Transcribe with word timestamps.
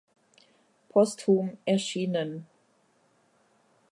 Posthum 0.89 1.59
erschienen 1.63 2.47